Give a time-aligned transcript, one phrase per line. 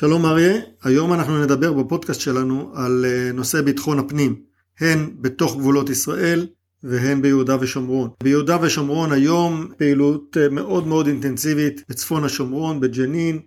[0.00, 4.36] שלום אריה, היום אנחנו נדבר בפודקאסט שלנו על אה, נושא ביטחון הפנים,
[4.80, 6.46] הן בתוך גבולות ישראל
[6.82, 8.10] והן ביהודה ושומרון.
[8.22, 13.38] ביהודה ושומרון היום פעילות אה, מאוד מאוד אינטנסיבית בצפון השומרון, בג'נין,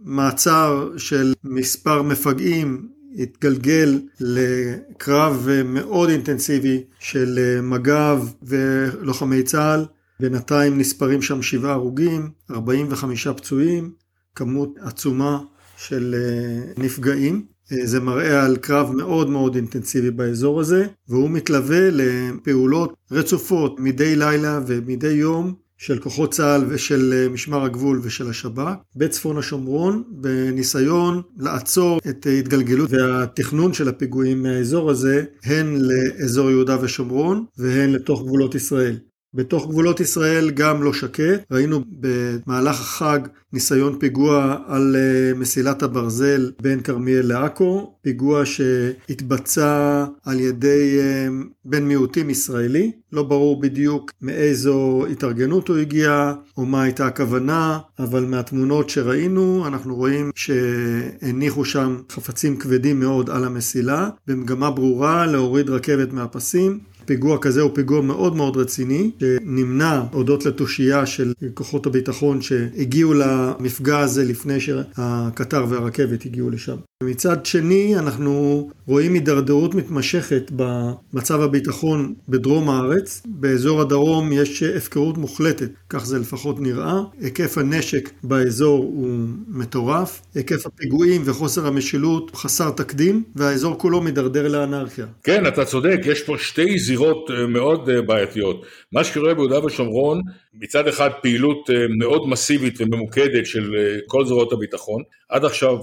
[0.00, 2.88] מעצר של מספר מפגעים
[3.18, 9.84] התגלגל לקרב אה, מאוד אינטנסיבי של מג"ב ולוחמי צה"ל.
[10.20, 13.90] בינתיים נספרים שם שבעה הרוגים, 45 פצועים,
[14.34, 15.38] כמות עצומה
[15.76, 17.42] של אה, נפגעים.
[17.72, 24.16] אה, זה מראה על קרב מאוד מאוד אינטנסיבי באזור הזה, והוא מתלווה לפעולות רצופות מדי
[24.16, 31.22] לילה ומדי יום של כוחות צה"ל ושל אה, משמר הגבול ושל השב"כ בצפון השומרון בניסיון
[31.38, 38.54] לעצור את התגלגלות והתכנון של הפיגועים מהאזור הזה הן לאזור יהודה ושומרון והן לתוך גבולות
[38.54, 38.96] ישראל.
[39.34, 41.40] בתוך גבולות ישראל גם לא שקט.
[41.50, 43.20] ראינו במהלך החג
[43.52, 51.28] ניסיון פיגוע על אה, מסילת הברזל בין כרמיאל לעכו, פיגוע שהתבצע על ידי אה,
[51.64, 52.92] בן מיעוטים ישראלי.
[53.12, 59.94] לא ברור בדיוק מאיזו התארגנות הוא הגיע או מה הייתה הכוונה, אבל מהתמונות שראינו אנחנו
[59.94, 66.78] רואים שהניחו שם חפצים כבדים מאוד על המסילה, במגמה ברורה להוריד רכבת מהפסים.
[67.04, 73.98] פיגוע כזה הוא פיגוע מאוד מאוד רציני, שנמנע הודות לתושייה של כוחות הביטחון שהגיעו למפגע
[73.98, 76.76] הזה לפני שהקטר והרכבת הגיעו לשם.
[77.04, 83.22] מצד שני אנחנו רואים הידרדרות מתמשכת במצב הביטחון בדרום הארץ.
[83.26, 87.00] באזור הדרום יש הפקרות מוחלטת, כך זה לפחות נראה.
[87.20, 89.08] היקף הנשק באזור הוא
[89.48, 95.06] מטורף, היקף הפיגועים וחוסר המשילות חסר תקדים, והאזור כולו מידרדר לאנרכיה.
[95.22, 98.66] כן, אתה צודק, יש פה שתי זירות אה, מאוד אה, בעייתיות.
[98.92, 100.20] מה שקורה ביהודה ושומרון,
[100.54, 103.70] מצד אחד פעילות אה, מאוד מסיבית וממוקדת של
[104.06, 105.76] כל זרועות הביטחון, עד עכשיו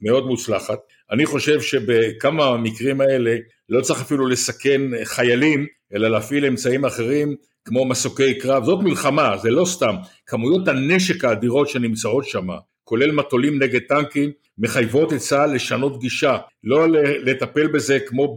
[0.00, 0.78] מאוד מוצלחת.
[1.12, 3.36] אני חושב שבכמה המקרים האלה
[3.68, 7.34] לא צריך אפילו לסכן חיילים, אלא להפעיל אמצעים אחרים
[7.64, 8.64] כמו מסוקי קרב.
[8.64, 9.94] זאת מלחמה, זה לא סתם.
[10.26, 12.48] כמויות הנשק האדירות שנמצאות שם,
[12.86, 16.88] כולל מטולים נגד טנקים, מחייבות את צה"ל לשנות גישה, לא
[17.24, 18.36] לטפל בזה כמו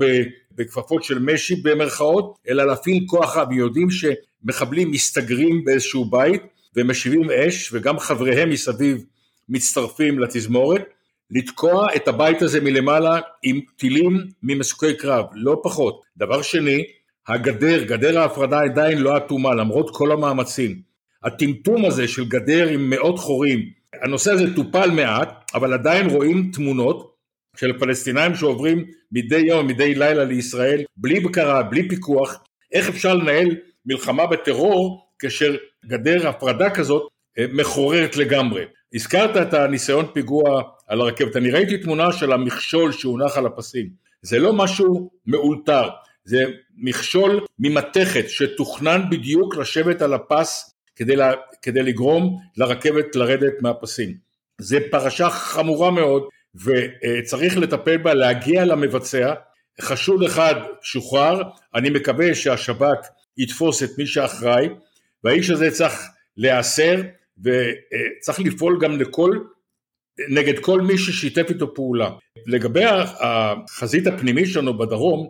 [0.55, 3.51] בכפפות של משי במרכאות, אלא להפעיל כוח רב.
[3.51, 6.41] יודעים שמחבלים מסתגרים באיזשהו בית
[6.75, 9.03] ומשיבים אש, וגם חבריהם מסביב
[9.49, 10.83] מצטרפים לתזמורת.
[11.31, 16.01] לתקוע את הבית הזה מלמעלה עם טילים ממסוקי קרב, לא פחות.
[16.17, 16.83] דבר שני,
[17.27, 20.81] הגדר, גדר ההפרדה עדיין לא אטומה למרות כל המאמצים.
[21.23, 27.15] הטמטום הזה של גדר עם מאות חורים, הנושא הזה טופל מעט, אבל עדיין רואים תמונות
[27.57, 32.43] של פלסטינאים שעוברים מדי יום, מדי לילה לישראל, בלי בקרה, בלי פיקוח,
[32.73, 33.55] איך אפשר לנהל
[33.85, 35.55] מלחמה בטרור כאשר
[35.85, 37.07] גדר הפרדה כזאת
[37.39, 38.63] אה, מחוררת לגמרי.
[38.93, 43.89] הזכרת את הניסיון פיגוע על הרכבת, אני ראיתי תמונה של המכשול שהונח על הפסים,
[44.21, 45.89] זה לא משהו מאולתר,
[46.23, 46.43] זה
[46.77, 54.13] מכשול ממתכת שתוכנן בדיוק לשבת על הפס כדי, לה, כדי לגרום לרכבת לרדת מהפסים.
[54.61, 56.23] זה פרשה חמורה מאוד
[56.55, 59.33] וצריך לטפל בה, להגיע למבצע,
[59.81, 61.41] חשוד אחד שוחרר,
[61.75, 64.69] אני מקווה שהשב"כ יתפוס את מי שאחראי
[65.23, 66.95] והאיש הזה צריך להיאסר
[67.43, 69.37] וצריך לפעול גם לכל,
[70.29, 72.09] נגד כל מי ששיתף איתו פעולה.
[72.45, 72.83] לגבי
[73.19, 75.29] החזית הפנימית שלנו בדרום,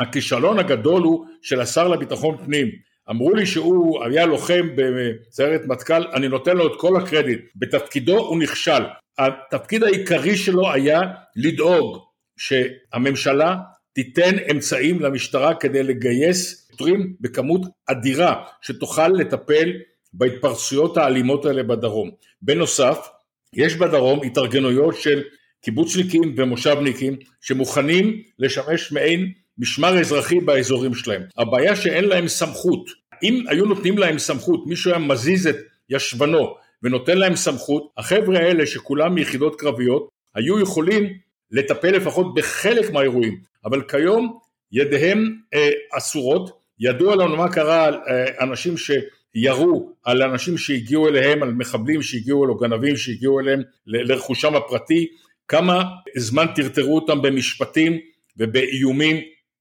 [0.00, 2.89] הכישלון הגדול הוא של השר לביטחון פנים.
[3.10, 7.40] אמרו לי שהוא היה לוחם בסיירת מטכ"ל, אני נותן לו את כל הקרדיט.
[7.56, 8.82] בתפקידו הוא נכשל.
[9.18, 11.00] התפקיד העיקרי שלו היה
[11.36, 11.98] לדאוג
[12.36, 13.56] שהממשלה
[13.92, 19.72] תיתן אמצעים למשטרה כדי לגייס שוטרים בכמות אדירה שתוכל לטפל
[20.12, 22.10] בהתפרצויות האלימות האלה בדרום.
[22.42, 23.08] בנוסף,
[23.54, 25.22] יש בדרום התארגנויות של
[25.62, 31.22] קיבוצניקים ומושבניקים שמוכנים לשמש מעין משמר אזרחי באזורים שלהם.
[31.38, 32.99] הבעיה שאין להם סמכות.
[33.22, 35.56] אם היו נותנים להם סמכות, מישהו היה מזיז את
[35.90, 41.12] ישבנו ונותן להם סמכות, החבר'ה האלה שכולם מיחידות קרביות, היו יכולים
[41.50, 44.38] לטפל לפחות בחלק מהאירועים, אבל כיום
[44.72, 48.90] ידיהם אה, אסורות, ידוע לנו מה קרה על אה, אנשים ש...
[49.34, 55.06] ירו על אנשים שהגיעו אליהם, על מחבלים שהגיעו אליהם, גנבים שהגיעו אליהם לרכושם הפרטי,
[55.48, 55.84] כמה
[56.16, 57.98] זמן טרטרו אותם במשפטים
[58.36, 59.16] ובאיומים,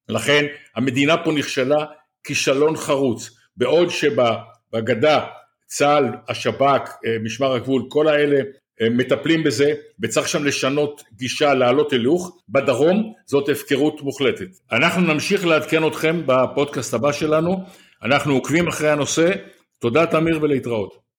[0.09, 0.45] לכן
[0.75, 1.85] המדינה פה נכשלה
[2.23, 5.25] כישלון חרוץ, בעוד שבגדה
[5.65, 8.41] צה"ל, השב"כ, אה, משמר הגבול, כל האלה
[8.81, 14.47] אה, מטפלים בזה וצריך שם לשנות גישה, להעלות הילוך, בדרום זאת הפקרות מוחלטת.
[14.71, 17.63] אנחנו נמשיך לעדכן אתכם בפודקאסט הבא שלנו,
[18.03, 19.31] אנחנו עוקבים אחרי הנושא
[19.79, 20.99] תודה תמיר ולהתראות.